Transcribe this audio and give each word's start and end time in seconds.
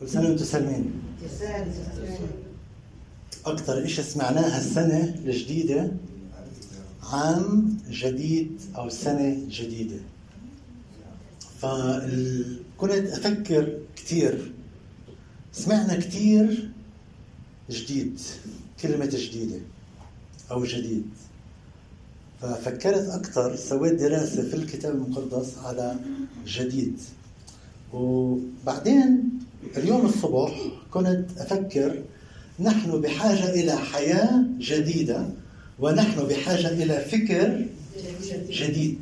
كل 0.00 0.08
سنة 0.08 0.28
وأنتم 0.28 0.44
سالمين 0.44 0.92
أكثر 3.46 3.84
إشي 3.84 4.02
سمعناه 4.02 4.56
هالسنة 4.56 5.14
الجديدة 5.24 5.92
عام 7.02 7.76
جديد 7.90 8.60
أو 8.76 8.88
سنة 8.88 9.38
جديدة. 9.48 9.96
فكنت 11.58 13.06
أفكر 13.06 13.78
كثير 13.96 14.52
سمعنا 15.52 15.96
كثير 15.96 16.70
جديد 17.70 18.20
كلمة 18.82 19.06
جديدة 19.06 19.60
أو 20.50 20.64
جديد. 20.64 21.04
ففكرت 22.40 23.08
أكثر 23.08 23.56
سويت 23.56 23.92
دراسة 23.92 24.42
في 24.42 24.54
الكتاب 24.54 24.94
المقدس 24.94 25.58
على 25.58 25.96
جديد. 26.46 26.98
وبعدين 27.92 29.30
اليوم 29.76 30.06
الصبح 30.06 30.52
كنت 30.90 31.24
أفكر 31.38 32.02
نحن 32.60 33.00
بحاجة 33.00 33.50
إلى 33.50 33.76
حياة 33.76 34.42
جديدة 34.58 35.26
ونحن 35.78 36.24
بحاجة 36.24 36.68
إلى 36.68 37.00
فكر 37.00 37.66
جديد. 38.50 38.98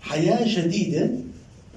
حياة 0.00 0.60
جديدة 0.60 1.10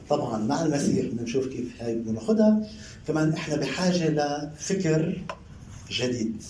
طبعا 0.10 0.38
مع 0.38 0.66
المسيح 0.66 1.05
بدنا 1.05 1.22
نشوف 1.22 1.48
كيف 1.48 1.82
هاي 1.82 1.96
بدنا 1.96 2.12
ناخذها 2.12 2.68
كمان 3.08 3.34
إحنا 3.34 3.55
بحاجة 3.55 4.10
لفكر 4.10 5.18
جديد. 5.91 6.41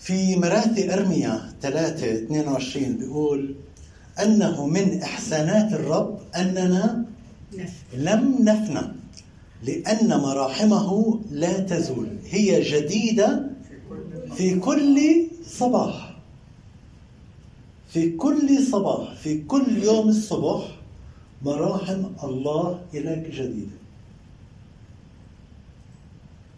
في 0.00 0.36
مراثي 0.36 0.94
أرميا 0.94 1.52
3 1.62 2.12
22 2.14 2.96
بيقول 2.96 3.54
أنه 4.22 4.66
من 4.66 5.02
إحسانات 5.02 5.72
الرب 5.72 6.18
أننا 6.36 7.04
لم 7.96 8.36
نفنى 8.40 8.82
لأن 9.62 10.20
مراحمه 10.20 11.20
لا 11.30 11.60
تزول 11.60 12.08
هي 12.28 12.60
جديدة 12.62 13.50
في 14.36 14.58
كل 14.58 15.26
صباح. 15.46 16.16
في 17.88 18.10
كل 18.16 18.58
صباح 18.72 19.14
في 19.14 19.42
كل 19.44 19.82
يوم 19.82 20.08
الصبح 20.08 20.78
مراحم 21.42 22.02
الله 22.24 22.80
إليك 22.94 23.30
جديدة. 23.30 23.76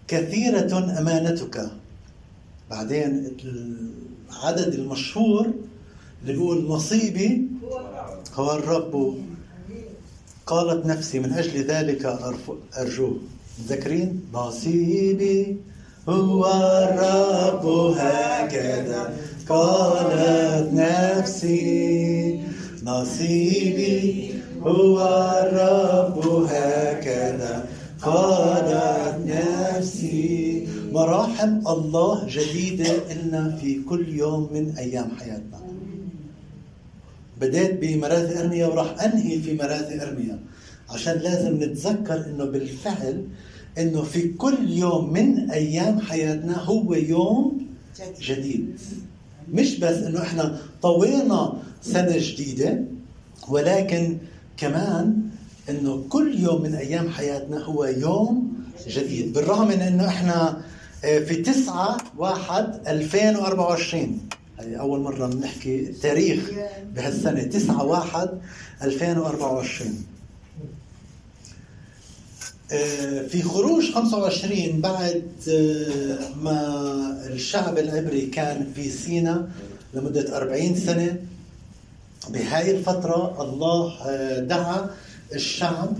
كثيرة 0.09 0.99
أمانتك. 1.01 1.71
بعدين 2.71 3.37
العدد 4.31 4.75
المشهور 4.75 5.47
اللي 6.23 6.33
بيقول 6.33 6.65
نصيبي 6.69 7.43
هو 8.35 8.53
الرب. 8.57 9.19
قالت 10.47 10.87
نفسي 10.87 11.19
من 11.19 11.33
أجل 11.33 11.67
ذلك 11.67 12.07
أرجوه. 12.79 13.19
ذكرين؟ 13.69 14.23
نصيبي 14.35 15.57
هو 16.09 16.47
الرب 16.47 17.67
هكذا. 17.99 19.17
قالت 19.49 20.73
نفسي 20.73 22.41
نصيبي 22.85 24.35
هو 24.63 24.97
الرب 25.43 26.47
هكذا. 26.51 27.67
قالت 28.03 29.19
نفسي 29.27 30.69
مراحم 30.93 31.67
الله 31.67 32.27
جديدة 32.29 32.93
إلنا 33.13 33.57
في 33.61 33.83
كل 33.83 34.09
يوم 34.09 34.49
من 34.53 34.75
أيام 34.79 35.09
حياتنا. 35.21 35.76
بديت 37.41 37.81
بمراثي 37.81 38.41
أرميا 38.41 38.67
وراح 38.67 39.03
أنهي 39.05 39.39
في 39.41 39.55
مراثي 39.55 40.03
أرميا. 40.03 40.39
عشان 40.91 41.15
لازم 41.19 41.55
نتذكر 41.63 42.27
إنه 42.27 42.45
بالفعل 42.45 43.25
إنه 43.79 44.03
في 44.03 44.29
كل 44.29 44.71
يوم 44.71 45.13
من 45.13 45.51
أيام 45.51 46.01
حياتنا 46.01 46.59
هو 46.59 46.95
يوم 46.95 47.67
جديد. 48.21 48.79
مش 49.53 49.79
بس 49.79 49.97
إنه 49.97 50.23
إحنا 50.23 50.59
طوينا 50.83 51.53
سنة 51.83 52.17
جديدة 52.19 52.85
ولكن 53.49 54.17
كمان 54.57 55.17
إنه 55.71 56.05
كل 56.09 56.39
يوم 56.41 56.63
من 56.63 56.75
أيام 56.75 57.09
حياتنا 57.11 57.65
هو 57.65 57.85
يوم 57.85 58.53
جديد. 58.89 59.33
بالرغم 59.33 59.69
من 59.69 59.81
إنه 59.81 60.09
إحنا 60.09 60.63
آه، 61.05 61.19
في 61.19 61.35
9 61.37 61.97
1 62.19 62.81
2024 62.89 64.19
هي 64.67 64.81
أول 64.81 65.01
مرة 65.01 65.27
بنحكي 65.27 65.85
تاريخ 65.87 66.51
بهالسنة 66.95 67.43
9 67.43 67.85
1 67.85 68.41
2024 68.83 70.05
في 73.29 73.43
خروج 73.43 73.93
25 73.93 74.81
بعد 74.81 75.23
آه، 75.51 76.19
ما 76.43 77.27
الشعب 77.27 77.79
العبري 77.79 78.27
كان 78.27 78.73
في 78.75 78.91
سينا 78.91 79.49
لمدة 79.95 80.37
40 80.37 80.75
سنة. 80.77 81.17
بهاي 82.29 82.71
الفترة 82.71 83.43
الله 83.43 83.93
آه، 84.07 84.41
دعا 84.41 84.91
الشعب 85.35 85.97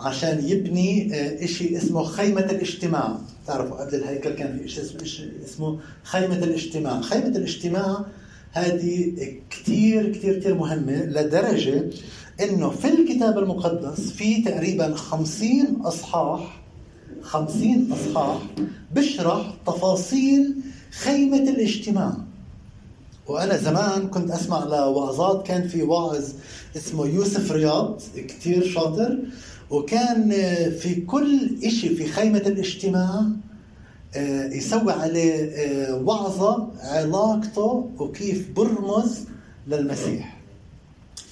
عشان 0.00 0.48
يبني 0.48 1.10
شيء 1.46 1.78
اسمه 1.78 2.04
خيمة 2.04 2.40
الاجتماع. 2.40 3.18
تعرفوا 3.46 3.76
قبل 3.76 3.94
الهيكل 3.94 4.30
كان 4.30 4.58
في 4.58 4.68
شيء 4.68 5.30
اسمه 5.44 5.78
خيمة 6.02 6.38
الاجتماع. 6.38 7.00
خيمة 7.00 7.26
الاجتماع 7.26 8.04
هذه 8.52 9.12
كثير 9.50 10.12
كثير 10.12 10.38
كثير 10.38 10.54
مهمة 10.54 11.04
لدرجة 11.04 11.90
إنه 12.40 12.70
في 12.70 12.88
الكتاب 12.88 13.38
المقدس 13.38 14.10
في 14.10 14.42
تقريبا 14.42 14.94
خمسين 14.94 15.76
اصحاح 15.80 16.62
خمسين 17.22 17.92
أصحاح 17.92 18.38
بشرح 18.94 19.54
تفاصيل 19.66 20.54
خيمة 20.90 21.50
الاجتماع. 21.50 22.16
وأنا 23.26 23.56
زمان 23.56 24.08
كنت 24.08 24.30
أسمع 24.30 24.64
لوعظات 24.64 25.46
كان 25.46 25.68
في 25.68 25.82
واعظ 25.82 26.24
اسمه 26.76 27.06
يوسف 27.06 27.52
رياض 27.52 28.02
كثير 28.16 28.68
شاطر. 28.68 29.18
وكان 29.70 30.30
في 30.80 30.94
كل 30.94 31.50
شيء 31.70 31.94
في 31.96 32.06
خيمة 32.06 32.38
الاجتماع 32.38 33.22
آه، 34.16 34.46
يسوي 34.54 34.92
عليه 34.92 35.34
آه، 35.34 35.94
وعظة 35.94 36.68
علاقته 36.80 37.90
وكيف 37.98 38.50
برمز 38.56 39.24
للمسيح. 39.68 40.36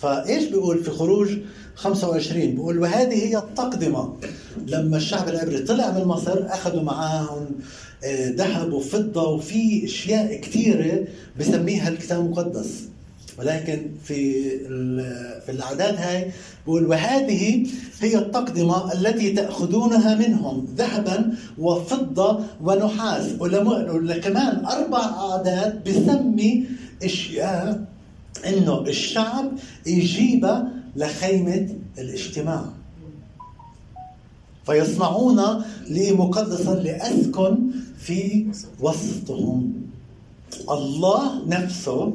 فإيش 0.01 0.45
بيقول 0.45 0.85
في 0.85 0.91
خروج 0.91 1.39
25 1.75 2.51
بيقول 2.51 2.79
وهذه 2.79 3.15
هي 3.15 3.39
التقدمة. 3.39 4.15
لما 4.67 4.97
الشعب 4.97 5.29
العبري 5.29 5.59
طلع 5.59 5.99
من 5.99 6.05
مصر 6.05 6.47
أخذوا 6.47 6.83
معاهم 6.83 7.47
آه، 8.05 8.31
ذهب 8.31 8.73
وفضة 8.73 9.29
وفي 9.29 9.85
أشياء 9.85 10.41
كثيرة 10.41 11.05
بسميها 11.41 11.89
الكتاب 11.89 12.21
المقدس. 12.21 12.89
ولكن 13.39 13.91
في 14.05 14.43
في 15.41 15.49
الأعداد 15.49 15.95
هاي 15.97 16.31
بقول 16.67 16.87
وهذه 16.87 17.67
هي 18.01 18.19
التقدمة 18.19 18.93
التي 18.93 19.33
تأخذونها 19.33 20.15
منهم 20.15 20.67
ذهبا 20.77 21.35
وفضة 21.59 22.41
ونحاس 22.61 23.33
كمان 24.23 24.65
أربع 24.67 24.99
أعداد 24.99 25.85
بسمي 25.89 26.67
إشياء 27.05 27.85
إنه 28.47 28.81
الشعب 28.81 29.53
يجيب 29.87 30.65
لخيمة 30.97 31.69
الاجتماع. 31.99 32.65
فيصنعون 34.67 35.41
لي 35.89 36.13
مقدسا 36.13 36.71
لاسكن 36.71 37.59
في 37.99 38.47
وسطهم. 38.81 39.73
الله 40.71 41.49
نفسه 41.49 42.13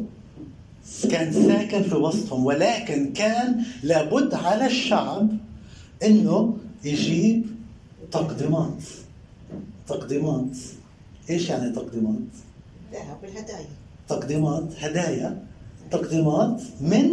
كان 1.12 1.34
ساكن 1.34 1.84
في 1.84 1.96
وسطهم 1.96 2.46
ولكن 2.46 3.14
كان 3.14 3.64
لابد 3.84 4.34
على 4.34 4.66
الشعب 4.66 5.30
إنه 6.04 6.58
يجيب 6.84 7.46
تقديمات 8.12 8.84
تقديمات 9.88 10.58
إيش 11.30 11.50
يعني 11.50 11.72
تقديمات؟ 11.76 12.30
ذهب 12.94 13.18
الهدايا 13.24 13.68
تقديمات 14.08 14.64
هدايا. 14.80 15.44
تقديمات 15.92 16.62
من 16.82 17.10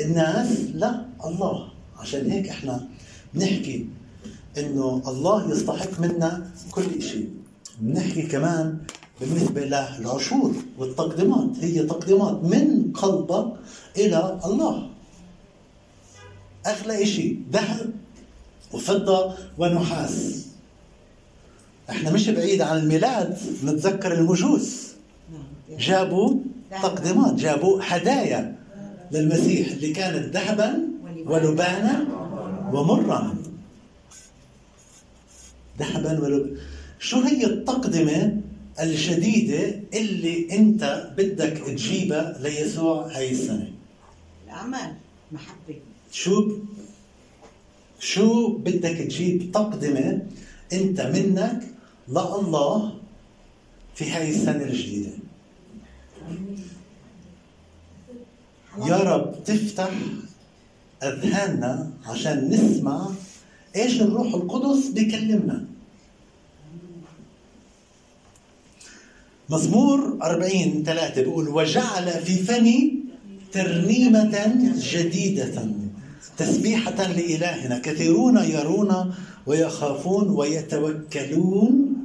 الناس 0.00 0.60
لا 0.74 1.04
الله. 1.24 1.68
عشان 1.98 2.30
هيك 2.30 2.48
إحنا 2.48 2.88
بنحكي 3.34 3.86
إنه 4.58 5.02
الله 5.08 5.50
يستحق 5.52 6.00
منا 6.00 6.50
كل 6.70 7.02
شيء 7.02 7.30
بنحكي 7.80 8.22
كمان 8.22 8.78
بالنسبة 9.20 9.60
للعشور 9.64 10.54
والتقديمات 10.78 11.50
هي 11.60 11.82
تقديمات 11.82 12.44
من 12.44 12.92
قلبك 12.92 13.52
إلى 13.96 14.40
الله. 14.44 14.90
أغلى 16.66 17.06
شيء 17.06 17.42
ذهب 17.52 17.90
وفضة 18.72 19.34
ونحاس. 19.58 20.46
إحنا 21.90 22.10
مش 22.10 22.28
بعيد 22.28 22.62
عن 22.62 22.76
الميلاد 22.76 23.38
نتذكر 23.64 24.12
المجوس 24.12 24.88
جابوا 25.78 26.34
تقديمات 26.82 27.34
جابوا 27.34 27.80
هدايا 27.82 28.56
للمسيح 29.12 29.68
اللي 29.68 29.92
كانت 29.92 30.34
ذهبا 30.34 30.88
ولبانا. 31.26 32.06
ومرا. 32.72 33.34
ذهبا 35.78 36.20
ولو 36.20 36.46
شو 36.98 37.20
هي 37.20 37.44
التقدمة 37.46 38.40
الجديدة 38.80 39.80
اللي 39.94 40.52
أنت 40.52 41.12
بدك 41.16 41.58
تجيبها 41.66 42.38
ليسوع 42.40 43.06
هاي 43.06 43.30
السنة؟ 43.30 43.72
الأعمال 44.44 44.94
محبة. 45.32 45.78
شو 46.12 46.56
شو 48.00 48.56
بدك 48.56 48.96
تجيب 48.96 49.52
تقدمة 49.52 50.22
أنت 50.72 51.00
منك 51.00 51.62
لله 52.08 52.94
في 53.94 54.10
هاي 54.10 54.30
السنة 54.30 54.62
الجديدة؟ 54.64 55.10
يا 58.86 58.96
رب 58.96 59.44
تفتح 59.44 59.90
أذهاننا 61.02 61.90
عشان 62.06 62.48
نسمع 62.50 63.10
إيش 63.76 64.00
الروح 64.00 64.34
القدس 64.34 64.86
بيكلمنا. 64.88 65.64
مزمور 69.50 70.18
40 70.22 70.82
ثلاثة 70.84 71.22
بيقول 71.22 71.48
وجعل 71.48 72.10
في 72.10 72.36
فمي 72.36 72.94
ترنيمة 73.52 74.56
جديدة 74.92 75.66
تسبيحة 76.36 77.12
لإلهنا. 77.12 77.78
كثيرون 77.78 78.36
يرون 78.36 79.14
ويخافون 79.46 80.28
ويتوكلون 80.28 81.96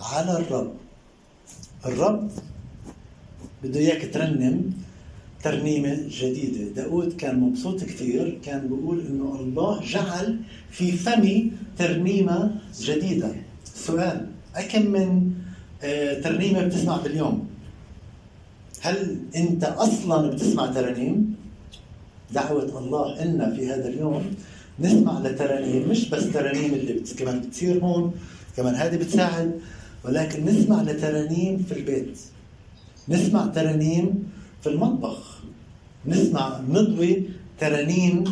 على 0.00 0.38
الرب. 0.38 0.72
الرب 1.86 2.30
بده 3.62 3.80
إياك 3.80 4.10
ترنم 4.14 4.72
ترنيمة 5.42 6.00
جديدة. 6.08 6.82
داود 6.82 7.12
كان 7.12 7.40
مبسوط 7.40 7.84
كثير 7.84 8.38
كان 8.44 8.68
بيقول 8.68 9.06
إنه 9.06 9.36
الله 9.40 9.80
جعل 9.82 10.40
في 10.70 10.92
فمي 10.92 11.52
ترنيمة 11.78 12.60
جديدة. 12.80 13.32
سؤال 13.74 14.26
أكم 14.54 14.86
من 14.86 15.30
آه، 15.84 16.20
ترنيمة 16.20 16.62
بتسمع 16.64 16.96
باليوم. 16.96 17.48
هل 18.80 19.18
أنت 19.36 19.64
أصلا 19.64 20.30
بتسمع 20.30 20.66
ترانيم؟ 20.66 21.36
دعوة 22.32 22.78
الله 22.78 23.22
إلنا 23.22 23.54
في 23.54 23.68
هذا 23.70 23.88
اليوم 23.88 24.34
نسمع 24.80 25.18
لترانيم 25.18 25.88
مش 25.88 26.08
بس 26.08 26.32
ترانيم 26.32 26.74
اللي 26.74 26.92
بت... 26.92 27.18
كمان 27.18 27.40
بتصير 27.40 27.78
هون 27.84 28.14
كمان 28.56 28.74
هذه 28.74 28.96
بتساعد 28.96 29.60
ولكن 30.04 30.44
نسمع 30.44 30.82
لترانيم 30.82 31.64
في 31.68 31.78
البيت. 31.78 32.18
نسمع 33.08 33.46
ترانيم 33.46 34.32
في 34.62 34.68
المطبخ. 34.68 35.38
نسمع 36.06 36.60
نضوي 36.68 37.22
ترانيم 37.60 38.24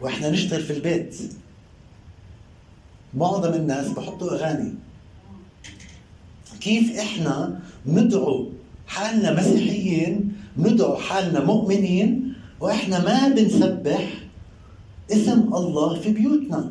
وإحنا 0.00 0.30
نشتغل 0.30 0.62
في 0.62 0.72
البيت. 0.72 1.16
معظم 3.14 3.54
الناس 3.54 3.88
بحطوا 3.88 4.32
أغاني. 4.32 4.74
كيف 6.64 6.98
إحنا 6.98 7.60
ندعو 7.86 8.48
حالنا 8.86 9.40
مسيحيين 9.40 10.32
ندعو 10.56 10.96
حالنا 10.96 11.44
مؤمنين 11.44 12.34
وإحنا 12.60 13.04
ما 13.04 13.34
بنسبح 13.34 14.14
اسم 15.12 15.54
الله 15.54 16.00
في 16.00 16.12
بيوتنا. 16.12 16.70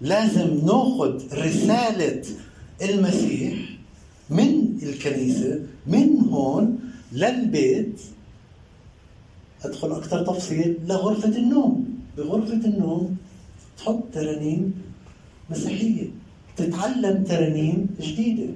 لازم 0.00 0.66
ناخذ 0.66 1.38
رسالة 1.38 2.22
المسيح 2.82 3.54
من 4.30 4.78
الكنيسة 4.82 5.60
من 5.86 6.20
هون 6.20 6.78
للبيت. 7.12 8.00
أدخل 9.64 9.92
أكثر 9.92 10.22
تفصيل 10.22 10.76
لغرفة 10.86 11.36
النوم. 11.36 11.98
بغرفة 12.16 12.62
النوم 12.64 13.16
تحط 13.78 14.02
ترانيم 14.12 14.74
مسيحية 15.50 16.08
تتعلم 16.56 17.24
ترانيم 17.24 17.86
جديدة. 18.00 18.52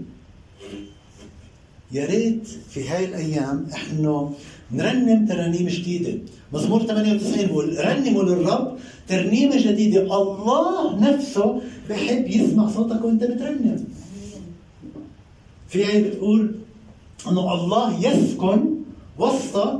يا 1.94 2.06
ريت 2.06 2.49
في 2.70 2.88
هاي 2.88 3.05
الأيام 3.05 3.67
إحنا 3.75 4.31
نرنم 4.73 5.26
ترانيم 5.26 5.69
جديدة. 5.69 6.19
مزمور 6.52 6.82
98 6.82 7.46
بقول 7.46 7.87
رنموا 7.87 8.23
للرب 8.23 8.79
ترنيمة 9.08 9.56
جديدة. 9.56 10.00
الله 10.00 10.99
نفسه 11.00 11.62
بحب 11.91 12.29
يسمع 12.29 12.69
صوتك 12.70 13.05
وأنت 13.05 13.25
بترنم. 13.25 13.85
في 15.69 15.79
آية 15.88 16.11
بتقول 16.11 16.55
إنه 17.29 17.55
الله 17.55 18.06
يسكن 18.06 18.75
وسط 19.19 19.79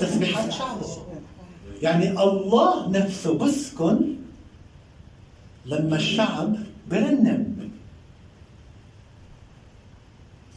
تسبيحات 0.00 0.52
شعبه. 0.52 0.86
يعني 1.82 2.22
الله 2.22 2.90
نفسه 2.90 3.34
بسكن 3.38 3.98
لما 5.66 5.96
الشعب 5.96 6.56
برنم 6.90 7.53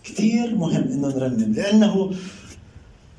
كثير 0.07 0.55
مهم 0.55 0.83
إنه 0.83 1.07
نرنم 1.07 1.53
لأنه 1.53 2.11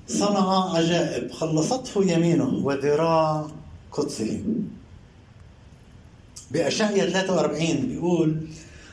صنع 0.09 0.77
عجائب 0.77 1.33
خلصته 1.33 2.05
يمينه 2.13 2.61
وذراع 2.65 3.47
قدسه. 3.93 4.41
بأشعية 6.51 7.03
43 7.03 7.87
بيقول 7.87 8.37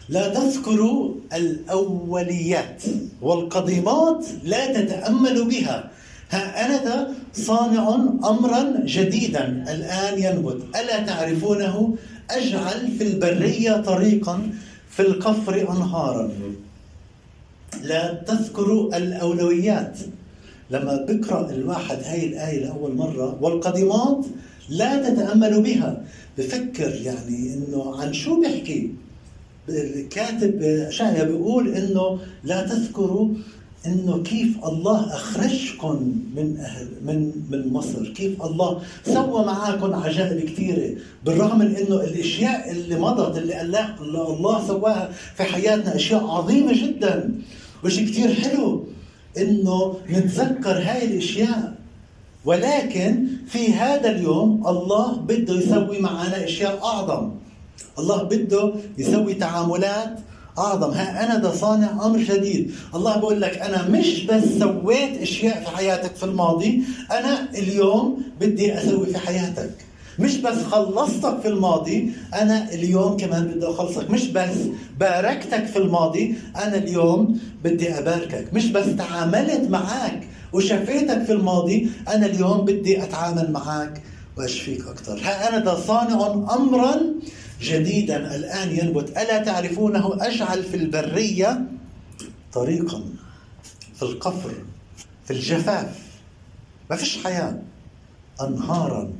لا 0.10 0.28
تذكروا 0.28 1.14
الأوليات 1.34 2.84
والقديمات 3.22 4.26
لا 4.44 4.82
تتأملوا 4.82 5.46
بها. 5.46 5.92
ها 6.30 6.66
أنا 6.66 6.84
ذا 6.84 7.14
صانع 7.34 7.96
أمرا 8.26 8.84
جديدا. 8.86 9.66
الآن 9.74 10.20
ينبت. 10.24 10.76
ألا 10.76 11.00
تعرفونه؟ 11.06 11.96
أجعل 12.32 12.92
في 12.98 13.04
البرية 13.04 13.82
طريقا 13.82 14.50
في 14.90 15.02
القفر 15.02 15.56
أنهارا. 15.72 16.32
لا 17.84 18.14
تذكروا 18.14 18.98
الأولويات. 18.98 20.00
لما 20.72 21.06
بقرأ 21.10 21.50
الواحد 21.52 21.98
هاي 22.04 22.26
الآية 22.26 22.66
لأول 22.66 22.96
مرة 22.96 23.38
والقديمات 23.42 24.26
لا 24.70 25.10
تتأملوا 25.10 25.62
بها 25.62 26.04
بفكر 26.38 26.96
يعني 27.04 27.54
إنه 27.54 27.96
عن 27.96 28.14
شو 28.14 28.42
بيحكي 28.42 28.92
الكاتب 29.70 30.88
شاعر 30.90 31.26
بيقول 31.26 31.68
إنه 31.76 32.20
لا 32.44 32.68
تذكروا 32.68 33.30
إنه 33.86 34.24
كيف 34.24 34.66
الله 34.66 35.14
أخرجكم 35.14 36.14
من 36.36 36.58
أهل 36.60 36.88
من 37.06 37.32
من 37.50 37.74
مصر، 37.74 38.08
كيف 38.08 38.42
الله 38.42 38.82
سوى 39.06 39.46
معاكم 39.46 39.94
عجائب 39.94 40.50
كثيرة، 40.50 40.96
بالرغم 41.26 41.60
من 41.60 41.76
إنه 41.76 41.96
الأشياء 41.96 42.72
اللي 42.72 42.96
مضت 43.00 43.38
اللي 43.38 43.62
الله 43.62 44.34
الله 44.34 44.68
سواها 44.68 45.12
في 45.36 45.44
حياتنا 45.44 45.96
أشياء 45.96 46.28
عظيمة 46.28 46.74
جدا، 46.74 47.42
وشيء 47.84 48.08
كثير 48.08 48.34
حلو 48.34 48.84
إنه 49.38 49.98
نتذكر 50.10 50.72
هاي 50.72 51.06
الأشياء. 51.06 51.76
ولكن 52.46 53.28
في 53.48 53.74
هذا 53.74 54.10
اليوم 54.12 54.68
الله 54.68 55.18
بده 55.18 55.54
يسوي 55.54 56.00
معنا 56.00 56.44
أشياء 56.44 56.80
أعظم. 56.84 57.32
الله 58.00 58.24
بده 58.24 58.74
يسوي 58.98 59.34
تعاملات 59.34 60.20
أعظم. 60.58 60.92
ها 60.92 61.26
أنا 61.26 61.38
ده 61.38 61.56
صانع 61.56 62.06
أمر 62.06 62.18
جديد. 62.20 62.72
الله 62.96 63.18
بقول 63.18 63.42
لك 63.42 63.58
أنا 63.58 63.90
مش 63.90 64.24
بس 64.26 64.44
سويت 64.60 65.22
أشياء 65.22 65.64
في 65.64 65.78
حياتك 65.78 66.16
في 66.16 66.24
الماضي 66.24 66.82
أنا 67.12 67.50
اليوم 67.54 68.22
بدي 68.40 68.78
أسوي 68.78 69.06
في 69.06 69.18
حياتك. 69.18 69.72
مش 70.20 70.38
بس 70.38 70.58
خلصتك 70.64 71.40
في 71.42 71.48
الماضي 71.48 72.12
أنا 72.34 72.74
اليوم 72.74 73.18
كمان 73.18 73.44
بدي 73.48 73.66
أخلصك. 73.68 74.10
مش 74.10 74.28
بس 74.28 74.56
باركتك 75.00 75.66
في 75.66 75.78
الماضي 75.78 76.36
أنا 76.56 76.78
اليوم 76.78 77.40
بدي 77.64 77.98
أباركك. 78.00 78.54
مش 78.54 78.68
بس 78.72 78.86
تعاملت 78.98 79.70
معك 79.70 80.28
وشفيتك 80.54 81.24
في 81.24 81.32
الماضي 81.32 81.90
أنا 82.08 82.26
اليوم 82.26 82.66
بدي 82.66 83.04
أتعامل 83.04 83.52
معك 83.52 84.02
وأشفيك 84.38 84.88
أكثر 84.88 85.20
ها 85.24 85.50
أنا 85.50 85.60
ده 85.60 85.80
صانع 85.80 86.28
امرا 86.56 87.02
جديدا 87.62 88.36
الآن 88.36 88.76
ينبت. 88.76 89.10
ألا 89.10 89.44
تعرفونه؟ 89.44 90.18
أجعل 90.22 90.64
في 90.64 90.78
البرية 90.78 91.66
طريقا 92.54 93.04
في 93.96 94.04
القفر 94.04 94.54
في 95.26 95.32
الجفاف. 95.34 96.00
ما 96.90 96.96
فيش 96.96 97.24
حياة. 97.24 97.62
انهارا 98.42 99.14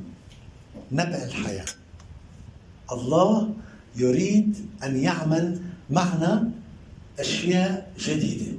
نبع 0.92 1.22
الحياة. 1.24 1.64
الله 2.92 3.54
يريد 3.96 4.66
أن 4.84 4.96
يعمل 4.96 5.60
معنا 5.90 6.50
أشياء 7.20 7.92
جديدة. 7.98 8.52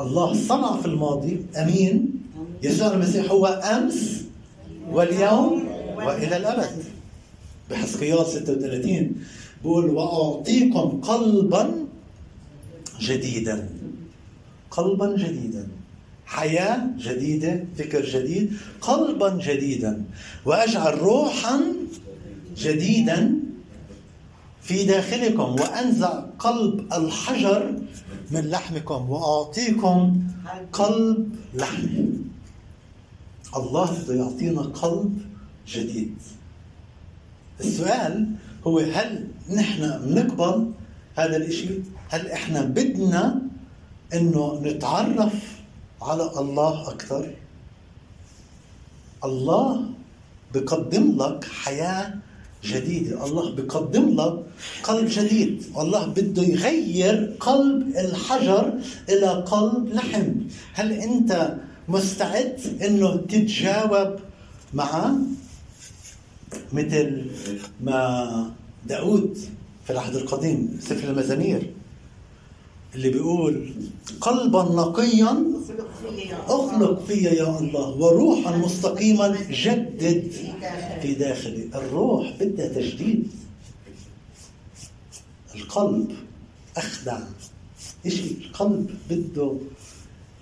الله 0.00 0.34
صنع 0.34 0.80
في 0.80 0.86
الماضي. 0.86 1.46
أمين. 1.56 2.22
يسوع 2.62 2.92
المسيح 2.92 3.30
هو 3.30 3.46
أمس 3.46 4.24
واليوم 4.88 5.68
وإلى 5.96 6.36
الأبد. 6.36 6.84
بحسقيال 7.70 8.26
36 8.26 9.24
بقول 9.64 9.90
وأعطيكم 9.90 11.00
قلبا 11.00 11.86
جديدا. 13.00 13.68
قلبا 14.70 15.16
جديدا. 15.16 15.68
حياة 16.26 16.90
جديدة 16.98 17.64
فكر 17.78 18.04
جديد. 18.04 18.52
قلبا 18.80 19.38
جديدا. 19.46 20.04
وأجعل 20.44 20.98
روحا 20.98 21.60
جديدا 22.56 23.34
في 24.62 24.84
داخلكم. 24.84 25.56
وأنزع 25.60 26.20
قلب 26.38 26.92
الحجر 26.92 27.78
من 28.30 28.50
لحمكم. 28.50 29.10
وأعطيكم 29.10 30.22
قلب 30.72 31.36
لحم 31.54 32.06
الله 33.56 34.02
بده 34.02 34.14
يعطينا 34.14 34.62
قلب 34.62 35.18
جديد. 35.68 36.14
السؤال 37.64 38.26
هو 38.66 38.78
هل 38.78 39.28
نحن 39.50 40.00
بنقبل 40.04 40.72
هذا 41.16 41.36
الإشي؟ 41.36 41.68
هل 42.08 42.30
إحنا 42.30 42.60
بدنا 42.62 43.42
إنه 44.14 44.60
نتعرف 44.64 45.34
على 46.02 46.30
الله 46.36 46.88
أكثر؟ 46.90 47.30
الله 49.24 49.84
بقدم 50.54 51.16
لك 51.22 51.44
حياة 51.44 52.14
جديدة 52.64 53.24
الله 53.26 53.54
بقدم 53.54 54.20
لك 54.20 54.34
قلب 54.82 55.08
جديد 55.08 55.64
الله 55.78 56.06
بده 56.06 56.42
يغير 56.42 57.36
قلب 57.40 57.88
الحجر 57.88 58.72
إلى 59.08 59.28
قلب 59.28 59.88
لحم. 59.88 60.28
هل 60.72 60.92
أنت 60.92 61.54
مستعد 61.88 62.60
أنه 62.86 63.16
تتجاوب 63.16 64.16
معه 64.74 65.16
مثل 66.72 67.26
ما 67.80 68.50
داود 68.88 69.38
في 69.84 69.90
العهد 69.92 70.16
القديم 70.16 70.78
سفر 70.80 71.10
المزامير 71.10 71.70
اللي 72.94 73.10
بيقول 73.10 73.70
قلبا 74.20 74.62
نقيا 74.62 75.44
أخلق 76.48 77.04
في 77.04 77.14
يا 77.14 77.58
الله 77.58 77.88
وروحا 77.88 78.56
مستقيما 78.56 79.36
جدد 79.50 80.30
في 81.02 81.14
داخلي. 81.14 81.68
الروح 81.74 82.32
بدها 82.40 82.68
تجديد. 82.68 83.28
القلب 85.54 86.12
أخدع. 86.76 87.18
اشي 88.06 88.24
القلب 88.44 88.90
بده؟ 89.10 89.56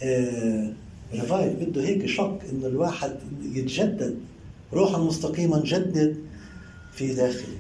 آه 0.03 0.73
ريفايف 1.15 1.53
بده 1.53 1.83
هيك 1.83 2.07
شك 2.07 2.39
إنه 2.53 2.67
الواحد 2.67 3.17
يتجدد. 3.43 4.17
روحا 4.73 4.99
مستقيما 4.99 5.63
جدد 5.65 6.17
في 6.93 7.15
داخلي. 7.15 7.59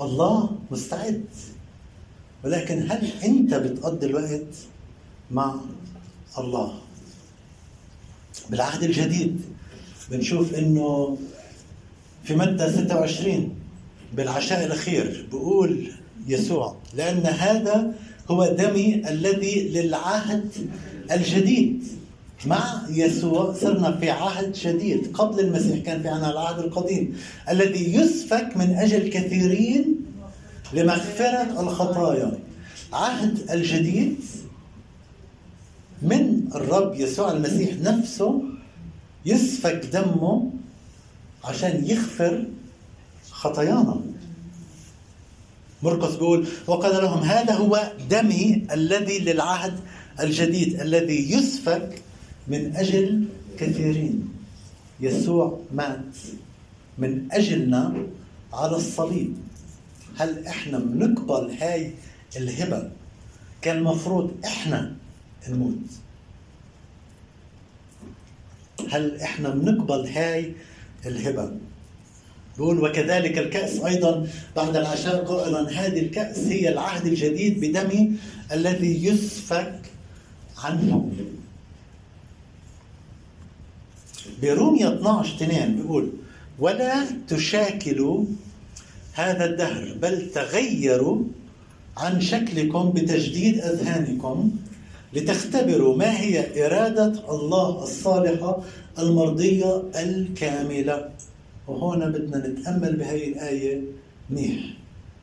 الله 0.00 0.50
مستعد. 0.70 1.24
ولكن 2.44 2.90
هل 2.90 3.12
انت 3.24 3.54
بتقضي 3.54 4.06
الوقت 4.06 4.54
مع 5.30 5.54
الله؟ 6.38 6.78
بالعهد 8.50 8.82
الجديد 8.82 9.40
بنشوف 10.10 10.54
انه 10.54 11.18
في 12.24 12.36
متى 12.36 12.72
26 12.72 13.54
بالعشاء 14.12 14.66
الأخير 14.66 15.26
بيقول 15.32 15.90
يسوع 16.26 16.76
لأن 16.94 17.26
هذا 17.26 17.94
هو 18.30 18.46
دمي 18.46 19.08
الذي 19.08 19.68
للعهد 19.68 20.50
الجديد. 21.12 21.84
مع 22.46 22.82
يسوع 22.90 23.52
صرنا 23.52 23.96
في 23.96 24.10
عهد 24.10 24.52
جديد 24.52 25.16
قبل 25.16 25.40
المسيح 25.40 25.78
كان 25.78 26.02
في 26.02 26.08
عنا 26.08 26.30
العهد 26.30 26.58
القديم 26.58 27.18
الذي 27.48 27.94
يسفك 27.94 28.56
من 28.56 28.74
أجل 28.74 29.10
كثيرين 29.10 29.96
لمغفرة 30.72 31.60
الخطايا. 31.60 32.38
عهد 32.92 33.50
الجديد 33.50 34.16
من 36.02 36.48
الرب 36.54 36.94
يسوع 36.94 37.32
المسيح 37.32 37.74
نفسه 37.80 38.42
يسفك 39.26 39.86
دمه 39.92 40.50
عشان 41.44 41.84
يغفر 41.86 42.44
خطايانا. 43.30 44.00
مرقس 45.82 46.14
بيقول 46.14 46.46
وقال 46.66 47.02
لهم 47.02 47.18
هذا 47.18 47.54
هو 47.54 47.92
دمي 48.10 48.66
الذي 48.72 49.18
للعهد 49.18 49.80
الجديد 50.20 50.80
الذي 50.80 51.32
يسفك 51.32 52.02
من 52.48 52.76
أجل 52.76 53.24
كثيرين. 53.58 54.28
يسوع 55.00 55.60
مات 55.72 56.16
من 56.98 57.32
أجلنا 57.32 58.06
على 58.52 58.76
الصليب. 58.76 59.36
هل 60.16 60.46
إحنا 60.46 60.78
بنقبل 60.78 61.50
هاي 61.60 61.92
الهبة؟ 62.36 62.90
كان 63.62 63.76
المفروض 63.78 64.30
إحنا 64.44 64.96
نموت. 65.48 65.78
هل 68.90 69.20
إحنا 69.20 69.48
بنقبل 69.50 70.06
هاي 70.06 70.54
الهبة؟ 71.06 71.52
بقول 72.58 72.84
وكذلك 72.84 73.38
الكأس 73.38 73.80
أيضا 73.80 74.28
بعد 74.56 74.76
العشاء 74.76 75.24
قائلا 75.24 75.70
هذه 75.70 75.98
الكأس 76.00 76.38
هي 76.38 76.68
العهد 76.68 77.06
الجديد 77.06 77.60
بدمي 77.60 78.12
الذي 78.52 79.04
يسفك 79.04 79.80
عنه. 80.58 81.12
برومية 84.42 84.94
12 84.94 85.34
2 85.36 85.76
بيقول 85.76 86.12
ولا 86.58 87.04
تشاكلوا 87.28 88.24
هذا 89.12 89.44
الدهر 89.44 89.96
بل 90.02 90.30
تغيروا 90.30 91.18
عن 91.96 92.20
شكلكم 92.20 92.90
بتجديد 92.90 93.58
أذهانكم 93.60 94.50
لتختبروا 95.12 95.96
ما 95.96 96.20
هي 96.20 96.66
إرادة 96.66 97.12
الله 97.30 97.82
الصالحة 97.82 98.62
المرضية 98.98 99.82
الكاملة. 99.96 101.08
وهنا 101.68 102.08
بدنا 102.08 102.48
نتأمل 102.48 102.96
بهذه 102.96 103.28
الآية 103.28 103.80
منيح. 104.30 104.64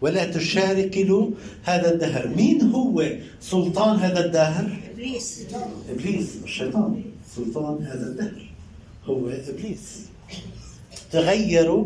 ولا 0.02 0.32
تشاركوا 0.32 1.30
هذا 1.64 1.94
الدهر. 1.94 2.28
مين 2.38 2.62
هو 2.62 3.06
سلطان 3.42 3.96
هذا 3.96 4.26
الدهر؟ 4.26 4.80
إبليس. 4.94 5.46
إبليس 5.90 6.38
الشيطان. 6.44 7.04
سلطان 7.36 7.84
هذا 7.84 8.08
الدهر. 8.08 8.49
هو 9.10 9.30
إبليس. 9.30 10.06
تغيروا 11.12 11.86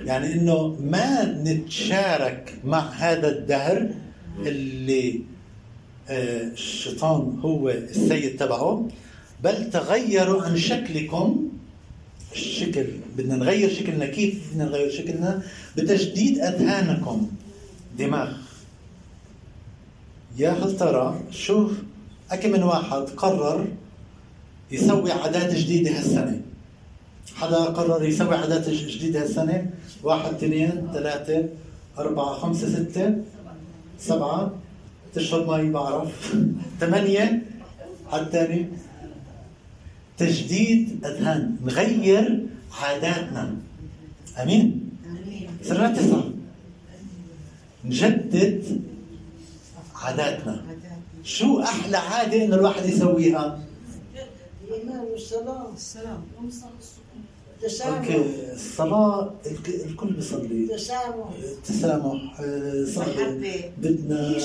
يعني 0.00 0.32
إنه 0.32 0.76
ما 0.80 1.24
نتشارك 1.24 2.54
مع 2.64 2.90
هذا 2.90 3.28
الدهر 3.38 3.90
اللي 4.38 5.20
آه، 6.08 6.42
الشيطان 6.42 7.38
هو 7.40 7.70
السيد 7.70 8.36
تبعه 8.36 8.88
بل 9.44 9.70
تغيروا 9.70 10.42
عن 10.42 10.56
شكلكم 10.56 11.48
الشكل. 12.32 12.86
بدنا 13.16 13.36
نغير 13.36 13.74
شكلنا. 13.74 14.06
كيف 14.06 14.52
بدنا 14.52 14.64
نغير 14.64 14.90
شكلنا؟ 14.90 15.42
بتجديد 15.76 16.38
أذهانكم. 16.38 17.30
دماغ. 17.98 18.32
يا 20.38 20.50
هل 20.50 20.76
ترى؟ 20.76 21.20
شو 21.30 21.70
أكم 22.30 22.50
من 22.50 22.62
واحد 22.62 23.02
قرر 23.16 23.66
يسوي 24.70 25.12
عادات 25.12 25.54
جديدة 25.54 25.90
هالسنة. 25.90 26.40
حدا 27.36 27.64
قرر 27.64 28.04
يسوي 28.04 28.36
عادات 28.36 28.68
جديدة 28.70 29.22
هالسنة 29.22 29.70
واحد 30.02 30.34
اثنين 30.34 30.88
ثلاثة 30.92 31.48
أربعة 31.98 32.34
خمسة 32.34 32.68
ستة 32.68 33.14
سبعة. 33.98 34.52
تشرب 35.14 35.50
مي 35.50 35.70
بعرف. 35.70 36.34
ثمانية. 36.80 37.42
حد 38.10 38.24
ثاني 38.24 38.68
تجديد 40.18 41.04
أذهان. 41.04 41.56
نغير 41.64 42.46
عاداتنا. 42.82 43.56
أمين؟ 44.42 44.90
صرنا 45.62 45.92
تسعة 45.92 46.24
نجدد 47.84 48.80
عاداتنا. 49.94 50.64
شو 51.24 51.60
أحلى 51.60 51.96
عادة 51.96 52.44
إنه 52.44 52.54
الواحد 52.54 52.86
يسويها؟ 52.86 53.60
الإيمان 54.68 54.98
والصلاة. 54.98 55.72
السلام. 55.74 56.20
أوكي 57.64 58.52
الصلاة 58.54 59.34
الك- 59.46 59.68
الكل 59.86 60.06
بيصلي. 60.12 60.64
التسامح 60.64 61.28
التسامح 61.38 62.40
آه، 62.40 62.84
صلي. 62.84 63.04
محبة. 63.04 63.70
بدنا 63.78 64.38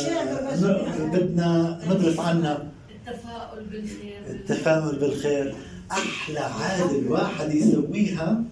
بدنا 1.13 1.79
ندرس 1.89 2.19
عنها 2.19 2.67
التفاؤل 2.89 3.63
بالخير. 3.71 4.21
التفاؤل 4.29 4.95
بالخير. 4.99 5.55
أحلى 5.91 6.39
عادة 6.39 6.91
الواحد 6.99 7.53
يسويها. 7.53 8.43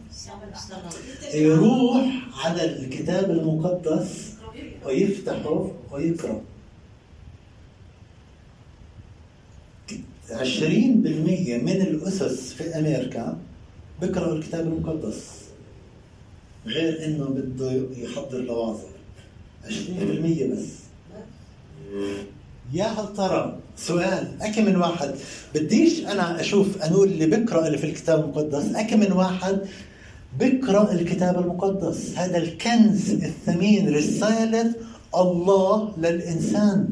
يروح 1.33 2.05
على 2.45 2.65
الكتاب 2.65 3.31
المقدس 3.31 4.33
ويفتحه 4.85 5.71
ويقرأ. 5.91 6.41
20% 10.31 11.57
من 11.57 11.81
الأسس 11.81 12.53
في 12.53 12.63
أمريكا 12.63 13.37
بيقراوا 14.01 14.35
الكتاب 14.35 14.67
المقدس. 14.67 15.27
غير 16.65 17.05
إنه 17.05 17.25
بده 17.25 17.71
يحضر 17.97 18.37
لوازم. 18.37 18.91
20% 19.65 20.43
بس. 20.51 20.67
يا 22.73 22.85
هل 22.85 23.13
ترى؟ 23.13 23.59
سؤال. 23.77 24.41
أكم 24.41 24.65
من 24.65 24.75
واحد. 24.75 25.15
بديش 25.55 25.99
أنا 26.05 26.41
أشوف 26.41 26.81
أنو 26.81 27.03
اللي 27.03 27.25
بقرأ 27.27 27.67
اللي 27.67 27.77
في 27.77 27.87
الكتاب 27.89 28.19
المقدس. 28.19 28.75
أكم 28.75 28.99
من 28.99 29.11
واحد 29.11 29.59
بقرأ 30.39 30.91
الكتاب 30.91 31.39
المقدس. 31.39 32.17
هذا 32.17 32.37
الكنز 32.37 33.09
الثمين 33.11 33.95
رسالة 33.95 34.73
الله 35.15 35.93
للإنسان. 35.97 36.89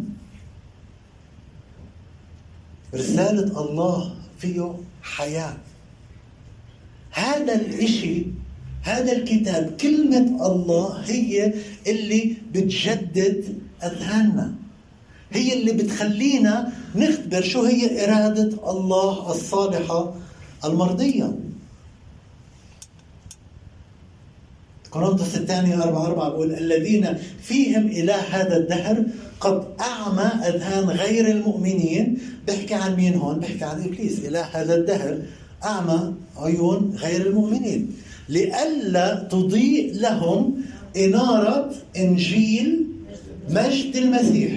رسالة 2.95 3.61
الله 3.61 4.15
فيه 4.39 4.75
حياة. 5.01 5.57
هذا 7.19 7.55
الإشي 7.55 8.25
هذا 8.81 9.11
الكتاب 9.11 9.77
كلمة 9.81 10.47
الله 10.47 11.01
هي 11.05 11.53
اللي 11.87 12.35
بتجدد 12.53 13.43
أذهاننا. 13.83 14.53
هي 15.31 15.53
اللي 15.53 15.71
بتخلينا 15.71 16.73
نختبر 16.95 17.41
شو 17.41 17.63
هي 17.63 18.05
إرادة 18.05 18.71
الله 18.71 19.31
الصالحة 19.31 20.13
المرضية. 20.65 21.35
كورنثوس 24.89 25.35
الثانية 25.35 25.83
أربعة 25.83 26.05
أربعة 26.05 26.29
بقول 26.29 26.53
الذين 26.53 27.17
فيهم 27.41 27.87
إله 27.87 28.15
هذا 28.15 28.57
الدهر 28.57 29.03
قد 29.39 29.67
أعمى 29.79 30.29
أذهان 30.47 30.89
غير 30.89 31.31
المؤمنين. 31.31 32.17
بحكي 32.47 32.73
عن 32.73 32.95
مين 32.95 33.15
هون؟ 33.15 33.39
بحكي 33.39 33.65
عن 33.65 33.83
إبليس. 33.83 34.19
إله 34.19 34.41
هذا 34.41 34.75
الدهر 34.75 35.21
أعمى 35.63 36.13
عيون 36.43 36.95
غير 36.97 37.27
المؤمنين 37.27 37.93
لئلا 38.29 39.15
تضيء 39.15 39.93
لهم 39.95 40.61
إنارة 40.97 41.71
إنجيل 41.97 42.85
مجد 43.49 43.95
المسيح 43.95 44.53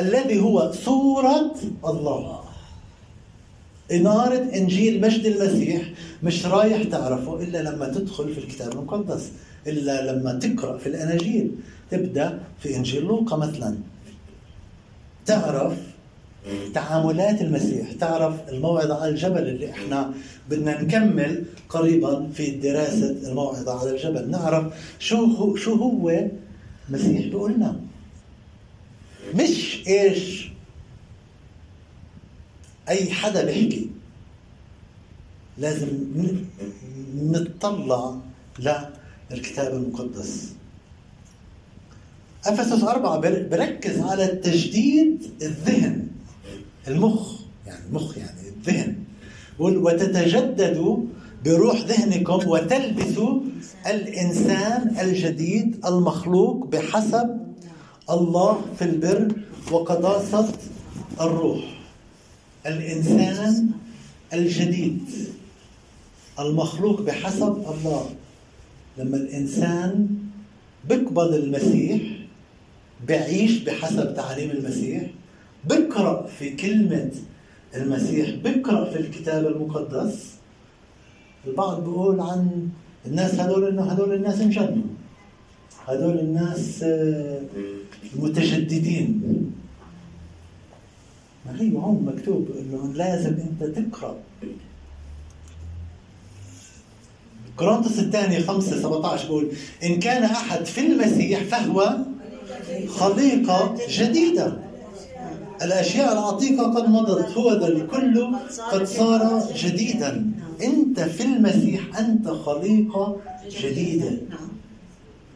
الذي 0.00 0.40
هو 0.40 0.72
صورة 0.84 1.54
الله. 1.86 2.40
إنارة 3.92 4.50
إنجيل 4.54 5.00
مجد 5.00 5.26
المسيح 5.26 5.82
مش 6.22 6.46
رايح 6.46 6.82
تعرفه 6.82 7.42
إلا 7.42 7.62
لما 7.62 7.88
تدخل 7.88 8.34
في 8.34 8.38
الكتاب 8.38 8.72
المقدس 8.72 9.30
إلا 9.66 10.12
لما 10.12 10.32
تقرأ 10.32 10.78
في 10.78 10.86
الأناجيل 10.88 11.50
تبدأ 11.90 12.38
في 12.62 12.76
إنجيل 12.76 13.02
لوقا 13.04 13.36
مثلا. 13.36 13.76
تعرف 15.26 15.72
تعاملات 16.74 17.40
المسيح. 17.40 17.92
تعرف 17.92 18.48
الموعظة 18.48 19.02
على 19.02 19.10
الجبل 19.10 19.48
اللي 19.48 19.70
إحنا 19.70 20.14
بدنا 20.50 20.82
نكمل 20.82 21.44
قريبا 21.68 22.28
في 22.34 22.50
دراسة 22.50 23.10
الموعظة 23.10 23.80
على 23.80 23.90
الجبل. 23.90 24.30
نعرف 24.30 24.74
شو 24.98 25.24
هو 25.24 25.56
شو 25.56 25.74
هو 25.74 26.26
مسيح 26.90 27.26
بيقولنا. 27.26 27.80
مش 29.34 29.82
إيش 29.88 30.48
أي 32.88 33.10
حدا 33.10 33.44
بيحكي. 33.44 33.90
لازم 35.58 35.88
نطلع 37.16 38.16
للكتاب 39.30 39.74
المقدس. 39.74 40.52
أفسس 42.46 42.84
أربعة 42.84 43.18
بركز 43.48 44.00
على 44.00 44.26
تجديد 44.26 45.30
الذهن. 45.42 46.05
المخ 46.88 47.32
يعني 47.66 47.80
المخ 47.88 48.18
يعني 48.18 48.40
الذهن. 48.56 48.96
وتتجددوا 49.58 50.98
بروح 51.44 51.80
ذهنكم 51.80 52.48
وتلبسوا 52.48 53.40
الإنسان 53.86 54.96
الجديد 55.00 55.86
المخلوق 55.86 56.66
بحسب 56.66 57.38
الله 58.10 58.60
في 58.78 58.84
البر 58.84 59.32
وقداسة 59.72 60.48
الروح. 61.20 61.64
الإنسان 62.66 63.68
الجديد 64.32 65.00
المخلوق 66.40 67.00
بحسب 67.00 67.64
الله. 67.74 68.10
لما 68.98 69.16
الإنسان 69.16 70.08
بيقبل 70.88 71.34
المسيح 71.34 72.02
بعيش 73.08 73.58
بحسب 73.58 74.14
تعليم 74.14 74.50
المسيح 74.50 75.02
بقرأ 75.64 76.26
في 76.26 76.50
كلمة 76.50 77.10
المسيح 77.76 78.30
بقرأ 78.44 78.84
في 78.90 79.00
الكتاب 79.00 79.46
المقدس. 79.46 80.32
البعض 81.46 81.80
بيقول 81.80 82.20
عن 82.20 82.68
الناس 83.06 83.34
هذول 83.34 83.64
إنه 83.68 83.92
هذول 83.92 84.14
الناس 84.14 84.40
انجنوا 84.40 84.82
هذول 85.88 86.18
الناس 86.18 86.82
آه، 86.82 87.40
متجددين 88.16 89.22
ما 91.46 91.60
هي 91.60 91.72
هون 91.72 92.12
مكتوب 92.16 92.48
إنه 92.60 92.92
لازم 92.94 93.34
أنت 93.60 93.64
تقرأ. 93.78 94.16
كورنثوس 97.56 97.98
الثاني 97.98 98.40
5 98.42 98.82
17 98.82 99.24
بيقول 99.24 99.48
إن 99.84 99.98
كان 99.98 100.22
أحد 100.22 100.64
في 100.64 100.86
المسيح 100.86 101.42
فهو 101.42 101.96
خليقة 102.88 103.76
جديدة. 103.88 104.58
الأشياء 105.62 106.12
العتيقة 106.12 106.64
قد 106.74 106.88
مضت. 106.88 107.38
هو 107.38 107.52
ذا 107.52 107.68
الكل 107.68 108.36
قد 108.72 108.84
صار 108.84 109.48
جديدا. 109.56 110.32
أنت 110.62 111.00
في 111.00 111.22
المسيح 111.22 111.98
أنت 111.98 112.28
خليقه 112.28 113.16
جديده 113.62 114.18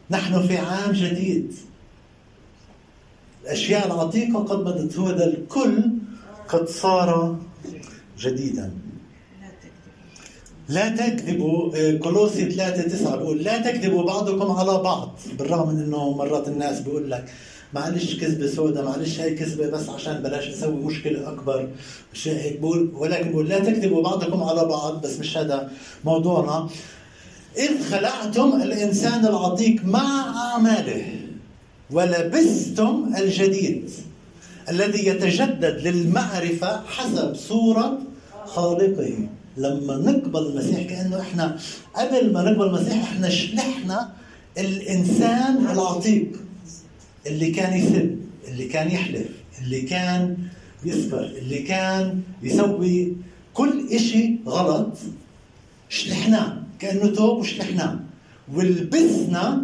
نحن 0.09 0.47
في 0.47 0.57
عام 0.57 0.91
جديد. 0.91 1.53
الأشياء 3.43 3.87
العتيقة 3.87 4.39
قد 4.39 4.59
مضت. 4.59 4.99
هو 4.99 5.09
ذا 5.09 5.25
الكل 5.25 5.91
قد 6.49 6.69
صار 6.69 7.37
جديدا. 8.19 8.71
لا 10.69 10.89
تكذبوا. 10.89 11.97
كولوسي 11.97 12.51
3 12.51 12.81
9 12.81 13.15
بيقول 13.15 13.43
لا 13.43 13.57
تكذبوا 13.71 14.03
بعضكم 14.03 14.51
على 14.51 14.77
بعض. 14.77 15.19
بالرغم 15.39 15.69
من 15.69 15.83
إنه 15.83 16.11
مرات 16.11 16.47
الناس 16.47 16.79
بيقول 16.79 17.11
لك 17.11 17.33
معلش 17.73 18.15
كذبة 18.15 18.47
سوداء 18.47 18.85
معلش 18.85 19.19
هي 19.19 19.35
كذبة 19.35 19.69
بس 19.69 19.89
عشان 19.89 20.23
بلاش 20.23 20.47
نسوي 20.47 20.75
مشكلة 20.75 21.29
أكبر. 21.29 21.67
مش 22.13 22.27
هيك؟ 22.27 22.59
بقول 22.59 22.91
ولكن 22.95 23.31
بقول 23.31 23.49
لا 23.49 23.59
تكذبوا 23.59 24.03
بعضكم 24.03 24.43
على 24.43 24.65
بعض 24.65 25.01
بس 25.01 25.19
مش 25.19 25.37
هذا 25.37 25.71
موضوعنا. 26.05 26.69
إذ 27.57 27.83
خلعتم 27.83 28.61
الإنسان 28.61 29.25
العتيق 29.25 29.85
مع 29.85 30.33
أعماله 30.37 31.05
ولبستم 31.91 33.13
الجديد 33.17 33.89
الذي 34.69 35.07
يتجدد 35.07 35.87
للمعرفة 35.87 36.81
حسب 36.87 37.35
صورة 37.35 37.97
خالقه. 38.45 39.27
لما 39.57 39.97
نقبل 39.97 40.39
المسيح 40.39 40.81
كأنه 40.81 41.19
إحنا 41.19 41.57
قبل 41.95 42.33
ما 42.33 42.41
نقبل 42.41 42.65
المسيح 42.65 43.03
إحنا 43.03 43.29
شلحنا 43.29 44.09
الإنسان 44.57 45.67
العتيق. 45.71 46.27
اللي 47.27 47.51
كان 47.51 47.77
يسب 47.77 48.19
اللي 48.47 48.65
كان 48.67 48.91
يحلف 48.91 49.27
اللي 49.61 49.81
كان 49.81 50.37
يسكر 50.85 51.25
اللي 51.25 51.59
كان 51.59 52.21
يسوي 52.43 53.13
كل 53.53 53.87
إشي 53.91 54.35
غلط 54.47 54.97
شلحناه 55.89 56.63
كأنه 56.79 57.07
توب 57.07 57.37
وشلحناه. 57.37 57.99
ولبسنا 58.53 59.63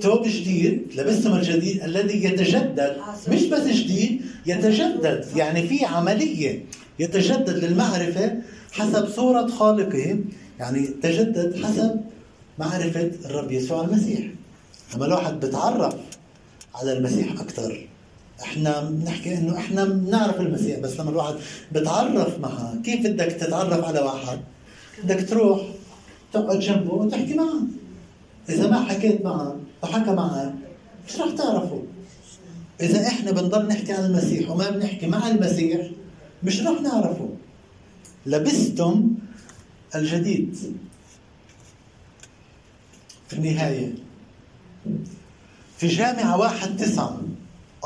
توب 0.00 0.22
جديد 0.28 0.82
لبستم 0.96 1.34
الجديد 1.34 1.82
الذي 1.82 2.24
يتجدد 2.24 2.96
مش 3.28 3.44
بس 3.44 3.66
جديد 3.66 4.22
يتجدد. 4.46 5.24
يعني 5.36 5.68
في 5.68 5.84
عملية 5.84 6.64
يتجدد 6.98 7.64
للمعرفة 7.64 8.36
حسب 8.72 9.08
صورة 9.08 9.46
خالقه. 9.46 10.18
يعني 10.58 10.86
تجدد 11.02 11.64
حسب 11.64 12.00
معرفة 12.58 13.10
الرب 13.24 13.52
يسوع 13.52 13.84
المسيح. 13.84 14.26
لما 14.94 15.06
الواحد 15.06 15.40
بتعرف 15.40 15.94
على 16.74 16.92
المسيح 16.92 17.40
أكثر. 17.40 17.86
إحنا 18.42 18.80
بنحكي 18.80 19.38
إنه 19.38 19.58
إحنا 19.58 19.84
بنعرف 19.84 20.40
المسيح 20.40 20.78
بس 20.78 21.00
لما 21.00 21.10
الواحد 21.10 21.34
بتعرف 21.72 22.38
معه 22.38 22.82
كيف 22.84 23.06
بدك 23.06 23.32
تتعرف 23.32 23.84
على 23.84 24.00
واحد؟ 24.00 24.40
بدك 25.04 25.28
تروح 25.28 25.60
تقعد 26.32 26.58
جنبه 26.58 26.94
وتحكي 26.94 27.34
معه. 27.34 27.60
إذا 28.48 28.70
ما 28.70 28.84
حكيت 28.84 29.24
معه 29.24 29.56
وحكى 29.82 30.10
معك 30.10 30.54
مش 31.08 31.20
رح 31.20 31.34
تعرفه. 31.36 31.82
إذا 32.80 33.06
إحنا 33.06 33.30
بنضل 33.30 33.66
نحكي 33.66 33.92
عن 33.92 34.04
المسيح 34.04 34.50
وما 34.50 34.70
بنحكي 34.70 35.06
مع 35.06 35.28
المسيح 35.28 35.90
مش 36.42 36.60
رح 36.60 36.80
نعرفه. 36.80 37.28
لبستم 38.26 39.08
الجديد. 39.94 40.56
في 43.28 43.36
النهاية. 43.36 43.94
في 45.78 45.86
جامعة 45.86 46.38
واحد 46.38 46.76
تسعة. 46.76 47.20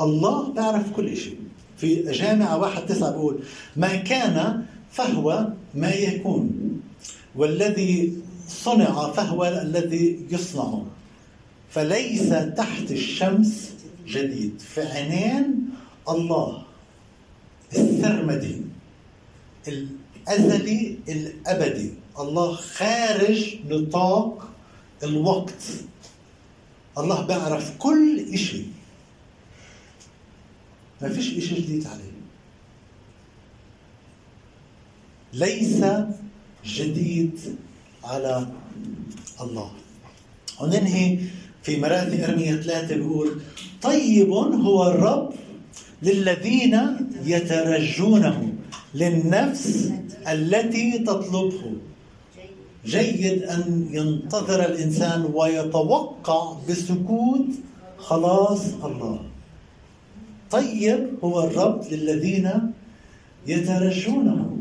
الله 0.01 0.53
بيعرف 0.53 0.93
كل 0.93 1.17
شيء 1.17 1.37
في 1.77 2.13
جامعة 2.13 2.59
واحد 2.59 2.87
تسعة 2.87 3.11
بقول 3.11 3.39
ما 3.77 3.97
كان 3.97 4.65
فهو 4.91 5.49
ما 5.75 5.91
يكون 5.91 6.51
والذي 7.35 8.13
صنع 8.49 9.13
فهو 9.13 9.45
الذي 9.45 10.19
يصنع. 10.31 10.83
فليس 11.71 12.29
تحت 12.57 12.91
الشمس 12.91 13.71
جديد. 14.07 14.61
في 14.61 14.81
عينين 14.81 15.69
الله. 16.09 16.63
السرمدي 17.77 18.63
الأزلي 19.69 20.99
الأبدي. 21.09 21.91
الله 22.19 22.55
خارج 22.55 23.55
نطاق 23.69 24.49
الوقت. 25.03 25.63
الله 26.99 27.21
بيعرف 27.27 27.77
كل 27.79 28.25
إشي. 28.35 28.63
ما 31.03 31.09
فيش 31.09 31.39
إشي 31.39 31.55
جديد 31.55 31.87
عليه. 31.87 32.13
ليس 35.33 35.85
جديد 36.65 37.57
على 38.05 38.47
الله. 39.41 39.73
وننهي 40.61 41.19
في 41.63 41.81
مراثي 41.81 42.25
أرمية 42.25 42.53
ثلاثة 42.53 42.97
بيقول 42.97 43.41
طيب 43.83 44.31
هو 44.31 44.87
الرب 44.87 45.33
للذين 46.03 46.97
يترجونه 47.25 48.53
للنفس 48.95 49.93
التي 50.29 50.99
تطلبه. 50.99 51.73
جيد 52.87 53.42
أن 53.42 53.87
ينتظر 53.90 54.64
الإنسان 54.64 55.31
ويتوقع 55.35 56.57
بسكوت 56.68 57.47
خلاص 57.99 58.61
الله. 58.85 59.21
طيب 60.51 61.09
هو 61.25 61.45
الرب 61.45 61.85
للذين 61.90 62.51
يترجونه 63.47 64.57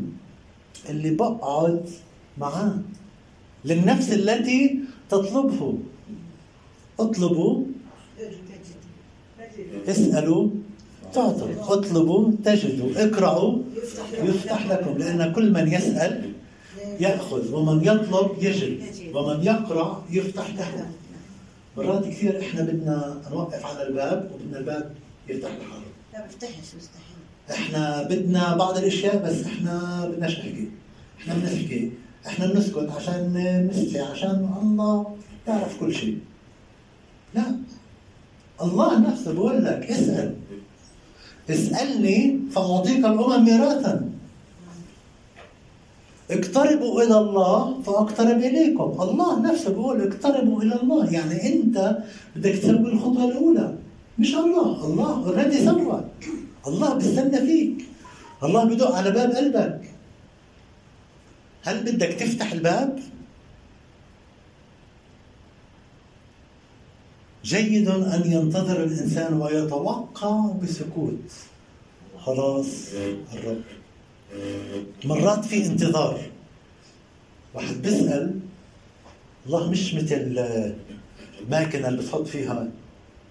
اللي 0.90 1.10
بقعد 1.10 1.90
معاه 2.38 2.74
للنفس 3.64 4.12
التي 4.12 4.80
تطلبه. 5.10 5.78
اطلبوا. 7.00 7.64
اسألوا. 9.88 10.48
تعطوا. 11.14 11.48
اطلبوا. 11.74 12.30
تجدوا. 12.44 12.90
اقرأوا. 12.96 13.58
يفتح 14.12 14.66
لكم 14.66 14.98
لأن 14.98 15.32
كل 15.32 15.52
من 15.52 15.72
يسأل 15.72 16.31
يأخذ 17.02 17.54
ومن 17.54 17.84
يطلب 17.84 18.30
يجد 18.40 18.80
ومن 19.14 19.42
يقرأ 19.42 20.04
يفتح 20.10 20.54
له 20.54 20.90
مرات 21.76 22.04
كثير 22.04 22.40
إحنا 22.40 22.62
بدنا 22.62 22.96
نوقف 23.30 23.66
على 23.66 23.82
الباب 23.88 24.30
وبدنا 24.34 24.58
الباب 24.58 24.94
يفتح 25.28 25.48
لحاله 25.48 25.90
لا 26.12 26.26
بفتحش 26.26 26.68
مستحيل. 26.78 27.18
إحنا 27.50 28.02
بدنا 28.02 28.56
بعض 28.56 28.76
الأشياء 28.78 29.16
بس 29.26 29.46
إحنا 29.46 30.06
بدناش 30.12 30.38
نحكي. 30.38 30.68
إحنا 31.20 31.34
بنحكي 31.34 31.92
إحنا 32.26 32.46
بنسكت 32.46 32.88
عشان 32.96 33.22
نستحي 33.70 34.00
عشان 34.00 34.50
الله 34.62 35.16
تعرف 35.46 35.80
كل 35.80 35.94
شيء. 35.94 36.18
لا. 37.34 37.56
الله 38.62 39.00
نفسه 39.00 39.32
بقول 39.32 39.64
لك 39.64 39.86
اسأل. 39.90 40.34
اسألني 41.50 42.38
فأعطيك 42.52 42.98
الأمم 42.98 43.44
ميراثا. 43.44 44.11
اقتربوا 46.32 47.02
إلى 47.02 47.18
الله 47.18 47.82
فأقترب 47.82 48.38
إليكم. 48.38 48.88
الله 49.02 49.40
نفسه 49.40 49.70
بيقول 49.70 50.00
اقتربوا 50.00 50.62
إلى 50.62 50.74
الله. 50.82 51.12
يعني 51.12 51.36
أنت 51.52 51.98
بدك 52.36 52.54
تسوي 52.58 52.92
الخطوة 52.92 53.24
الأولى. 53.24 53.74
مش 54.18 54.34
الله. 54.34 54.86
الله 54.86 55.26
اوريدي 55.26 55.64
سوى. 55.64 56.04
الله 56.66 56.94
بيستنى 56.94 57.40
فيك. 57.46 57.84
الله 58.42 58.64
بدق 58.64 58.90
على 58.94 59.10
باب 59.10 59.30
قلبك. 59.30 59.80
هل 61.62 61.76
بدك 61.84 62.08
تفتح 62.08 62.52
الباب؟ 62.52 62.98
جيد 67.44 67.88
أن 67.88 68.22
ينتظر 68.26 68.84
الإنسان 68.84 69.40
ويتوقع 69.40 70.46
بسكوت. 70.62 71.28
خلاص 72.18 72.70
الرب. 73.34 73.62
مرات 75.04 75.44
في 75.44 75.66
انتظار 75.66 76.20
واحد 77.54 77.82
بيسأل 77.82 78.40
الله 79.46 79.70
مش 79.70 79.94
مثل 79.94 80.14
الماكينة 81.42 81.88
اللي 81.88 82.02
بتحط 82.02 82.26
فيها 82.26 82.68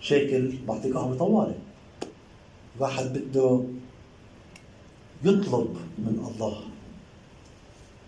شيكل 0.01 0.53
بعطيك 0.67 0.93
قهوة 0.93 1.17
طوالي 1.17 1.55
واحد 2.79 3.17
بده 3.17 3.63
يطلب 5.23 5.77
من 5.97 6.31
الله 6.35 6.61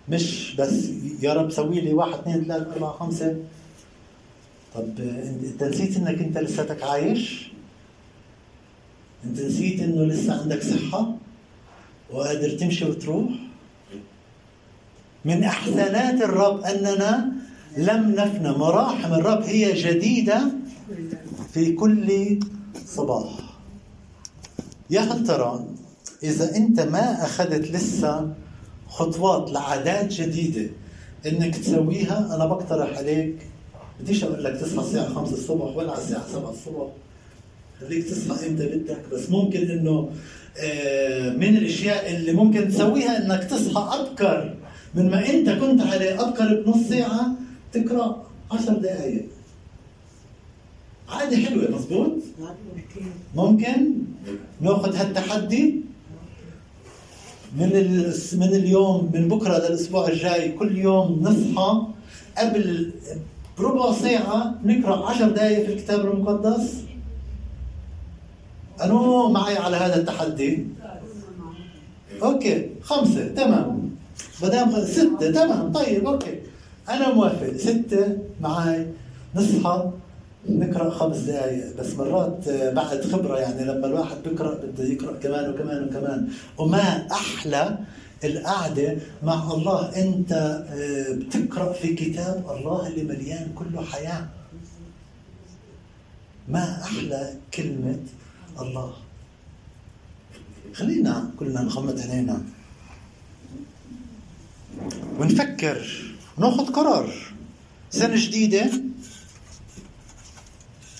مش 0.09 0.55
بس 0.55 0.89
يا 1.21 1.33
رب 1.33 1.51
سوي 1.51 1.81
لي 1.81 1.93
واحد 1.93 2.13
اثنين 2.19 2.43
ثلاثة 2.43 2.73
أربعة 2.73 2.91
خمسة 2.91 3.37
طب 4.75 4.99
انت 4.99 5.63
نسيت 5.63 5.97
إنك 5.97 6.19
انت 6.19 6.37
لساتك 6.37 6.83
عايش؟ 6.83 7.51
انت 9.25 9.39
نسيت 9.41 9.79
إنه 9.79 10.05
لسه 10.05 10.41
عندك 10.41 10.63
صحة؟ 10.63 11.15
وقادر 12.11 12.49
تمشي 12.49 12.85
وتروح. 12.85 13.31
من 15.25 15.43
احسانات 15.43 16.21
الرب 16.21 16.61
أننا 16.61 17.31
لم 17.77 18.11
نفنى. 18.11 18.51
مراحم 18.51 19.13
الرب 19.13 19.41
هي 19.41 19.73
جديدة 19.73 20.41
في 21.53 21.71
كل 21.71 22.39
صباح. 22.85 23.29
يا 24.89 25.01
هل 25.01 25.27
ترى 25.27 25.65
إذا 26.23 26.55
أنت 26.55 26.79
ما 26.79 27.25
أخذت 27.25 27.71
لسه 27.71 28.33
خطوات 28.87 29.51
لعادات 29.51 30.13
جديدة 30.13 30.69
إنك 31.25 31.55
تسويها 31.55 32.35
أنا 32.35 32.45
بقترح 32.45 32.97
عليك 32.97 33.35
بديش 33.99 34.23
أقول 34.23 34.43
لك 34.43 34.59
تصحى 34.61 34.79
الساعة 34.79 35.13
5 35.13 35.33
الصبح 35.33 35.75
ولا 35.75 35.91
على 35.91 36.01
الساعة 36.01 36.27
7 36.27 36.49
الصبح. 36.51 36.87
خليك 37.79 38.05
تصحى 38.05 38.47
إمتى 38.47 38.65
بدك 38.65 39.01
بس 39.11 39.29
ممكن 39.29 39.71
إنه 39.71 40.09
من 41.37 41.57
الأشياء 41.57 42.15
اللي 42.15 42.33
ممكن 42.33 42.67
تسويها 42.69 43.25
إنك 43.25 43.43
تصحى 43.43 43.99
أبكر. 43.99 44.55
من 44.95 45.09
ما 45.09 45.29
أنت 45.29 45.49
كنت 45.49 45.81
عليه 45.81 46.21
أبكر 46.27 46.61
بنص 46.65 46.89
ساعة 46.89 47.31
تقرأ 47.73 48.23
10 48.51 48.73
دقائق 48.73 49.25
عادي 51.09 51.37
حلوة 51.37 51.71
مزبوط 51.71 52.11
ممكن 53.35 53.93
ناخذ 54.61 54.95
هالتحدي 54.95 55.75
من 57.57 57.69
من 58.33 58.47
اليوم 58.53 59.11
من 59.13 59.27
بكرة 59.27 59.57
للأسبوع 59.57 60.07
الجاي 60.07 60.51
كل 60.51 60.77
يوم 60.77 61.19
نصحى 61.21 61.87
قبل 62.37 62.91
بربع 63.57 63.91
ساعة 63.91 64.59
نقرأ 64.65 65.09
عشر 65.09 65.29
دقائق 65.29 65.65
في 65.65 65.73
الكتاب 65.73 65.99
المقدس. 65.99 66.83
أنو 68.83 69.29
معي 69.29 69.57
على 69.57 69.77
هذا 69.77 69.95
التحدي؟ 69.95 70.67
okay 72.23 72.69
خمسة 72.81 73.27
تمام. 73.27 73.89
مدام 74.43 74.85
ستة 74.85 75.31
تمام. 75.31 75.71
طيب 75.71 76.07
okay. 76.07 76.39
أنا 76.89 77.13
موافق. 77.13 77.57
ستة 77.57 78.17
معي. 78.41 78.87
نصحى 79.35 79.91
نقرأ 80.49 80.89
خمس 80.89 81.17
دقائق 81.17 81.75
بس 81.79 81.93
مرات 81.95 82.49
بعد 82.49 83.01
خبرة 83.01 83.37
يعني 83.37 83.63
لما 83.65 83.87
الواحد 83.87 84.17
بيقرأ 84.25 84.55
بده 84.55 84.83
يقرأ 84.83 85.17
كمان 85.19 85.49
وكمان 85.53 85.83
وكمان. 85.83 86.27
وما 86.57 87.07
أحلى 87.11 87.77
القعدة 88.23 88.97
مع 89.23 89.51
الله. 89.53 89.95
أنت 90.03 90.31
آه، 90.69 91.13
بتقرأ 91.13 91.73
في 91.73 91.93
كتاب 91.93 92.43
الله 92.57 92.87
اللي 92.87 93.03
مليان 93.03 93.47
كله 93.55 93.81
حياة. 93.81 94.25
ما 96.47 96.81
أحلى 96.83 97.33
كلمة 97.53 97.99
الله. 98.61 98.93
خلينا 100.73 101.31
كلنا 101.39 101.61
نغمض 101.61 101.99
عينينا 101.99 102.43
ونفكر 105.19 105.79
وناخذ 106.37 106.65
قرار. 106.73 107.13
سنة 107.89 108.15
جديدة. 108.15 108.71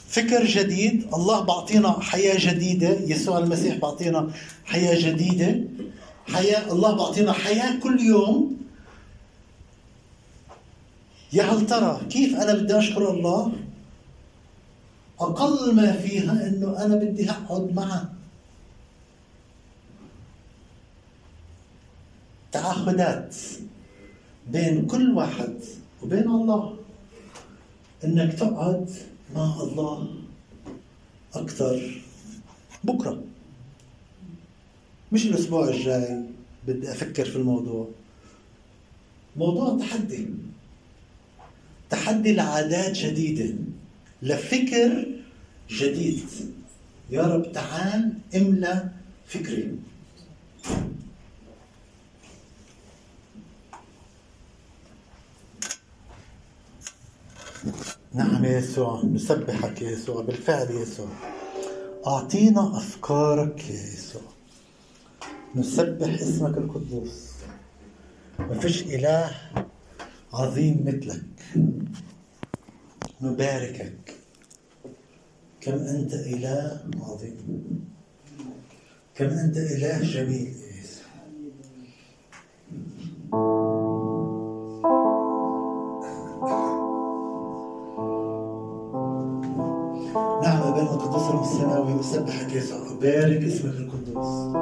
فكر 0.08 0.46
جديد. 0.46 1.14
الله 1.14 1.40
بعطينا 1.40 2.00
حياة 2.02 2.38
جديدة. 2.40 2.90
يسوع 2.90 3.38
المسيح 3.38 3.78
بعطينا 3.78 4.32
حياة 4.66 5.10
جديدة. 5.10 5.62
حياة 6.28 6.72
الله 6.72 6.96
بعطينا 6.96 7.34
حياة 7.34 7.80
كل 7.80 8.02
يوم. 8.02 8.58
يا 11.34 11.44
هل 11.44 11.66
ترى 11.66 12.02
كيف 12.10 12.36
أنا 12.36 12.54
بدي 12.54 12.78
أشكر 12.78 13.12
الله؟ 13.12 13.52
أقل 15.24 15.76
ما 15.76 15.92
فيها 15.92 16.48
أنه 16.48 16.86
أنا 16.86 16.96
بدي 16.96 17.30
أقعد 17.32 17.74
معه 17.76 18.14
تعهدات 22.52 23.36
بين 24.52 24.88
كل 24.88 25.12
واحد 25.12 25.56
وبين 26.04 26.28
الله. 26.28 26.78
إنك 28.04 28.34
تقعد 28.34 28.90
مع 29.36 29.56
الله 29.62 30.08
أكثر. 31.34 32.02
بكرة. 32.84 33.24
مش 35.12 35.26
الأسبوع 35.26 35.68
الجاي. 35.70 36.24
بدي 36.68 36.92
أفكر 36.92 37.26
في 37.26 37.36
الموضوع. 37.36 37.88
موضوع 39.36 39.78
تحدي. 39.80 40.28
تحدي 41.90 42.34
لعادات 42.34 42.92
جديدة. 42.98 43.56
لفكر 44.24 45.06
جديد. 45.70 46.26
يا 47.10 47.22
رب 47.22 47.52
تعال 47.52 48.14
املأ 48.36 48.90
فكري. 49.26 49.76
نعم 58.14 58.46
يا 58.46 58.58
يسوع 58.58 59.06
نسبحك 59.06 59.82
يا 59.82 59.92
يسوع 59.92 60.22
بالفعل 60.22 60.72
يا 60.72 60.82
يسوع. 60.82 61.08
أعطينا 62.08 62.78
أفكارك 62.78 63.70
يا 63.70 63.84
يسوع. 63.94 64.22
نسبح 65.56 66.10
اسمك 66.10 66.58
القدوس. 66.58 67.30
ما 68.40 68.60
فيش 68.60 68.82
إله 68.84 69.32
عظيم 70.34 70.84
مثلك. 70.86 71.24
نباركك. 73.22 74.13
كم 75.66 75.74
أنت 75.74 76.14
إله 76.14 76.80
عظيم 77.02 77.38
كم 79.16 79.26
أنت 79.26 79.58
إله 79.58 80.02
جميل؟ 80.02 80.54
نعم 90.44 90.74
بين 90.74 90.84
القدوس 90.84 91.48
السماوي 91.48 92.00
أسبحك 92.00 92.54
يسوع 92.54 92.78
أبارك 92.92 93.44
اسمك 93.44 93.74
القدوس. 93.76 94.56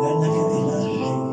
لأنك 0.00 0.36
إله 0.52 0.88
حي 0.88 1.23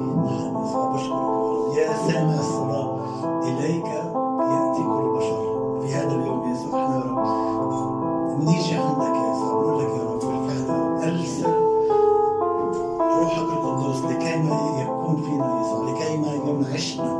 لكي 14.12 14.38
ما 14.38 14.60
يكون 14.82 15.16
فينا 15.24 15.62
يسوع 15.62 15.90
لكي 15.90 16.18
ما 16.18 16.32
ينعشنا 16.34 17.12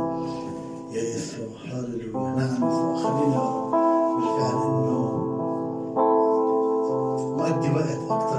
يا 0.90 1.02
يسوع 1.02 1.46
هللويا. 1.72 2.34
نعم 2.36 2.56
يسوع 2.68 2.96
خلينا 2.96 3.42
بالفعل 4.16 4.56
إنه 4.62 4.98
نؤدي 7.38 7.68
وقت 7.70 8.00
أكثر 8.10 8.31